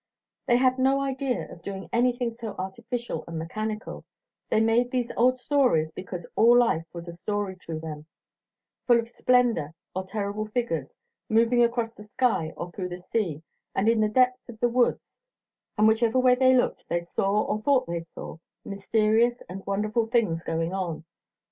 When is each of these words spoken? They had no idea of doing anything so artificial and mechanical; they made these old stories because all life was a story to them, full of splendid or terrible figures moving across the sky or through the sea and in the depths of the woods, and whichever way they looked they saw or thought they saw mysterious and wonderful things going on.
They 0.47 0.57
had 0.57 0.79
no 0.79 0.99
idea 0.99 1.47
of 1.51 1.61
doing 1.61 1.87
anything 1.93 2.31
so 2.31 2.55
artificial 2.57 3.23
and 3.27 3.37
mechanical; 3.37 4.03
they 4.49 4.59
made 4.59 4.89
these 4.89 5.11
old 5.15 5.37
stories 5.37 5.91
because 5.91 6.25
all 6.35 6.57
life 6.57 6.87
was 6.91 7.07
a 7.07 7.13
story 7.13 7.55
to 7.67 7.79
them, 7.79 8.07
full 8.87 8.97
of 8.99 9.07
splendid 9.07 9.73
or 9.95 10.03
terrible 10.03 10.47
figures 10.47 10.97
moving 11.29 11.61
across 11.61 11.93
the 11.93 12.01
sky 12.01 12.51
or 12.57 12.71
through 12.71 12.89
the 12.89 12.97
sea 12.97 13.43
and 13.75 13.87
in 13.87 14.01
the 14.01 14.09
depths 14.09 14.49
of 14.49 14.59
the 14.59 14.69
woods, 14.69 15.05
and 15.77 15.87
whichever 15.87 16.17
way 16.17 16.33
they 16.33 16.57
looked 16.57 16.89
they 16.89 17.01
saw 17.01 17.43
or 17.43 17.61
thought 17.61 17.85
they 17.85 18.01
saw 18.01 18.37
mysterious 18.65 19.43
and 19.47 19.63
wonderful 19.67 20.07
things 20.07 20.41
going 20.41 20.73
on. 20.73 21.05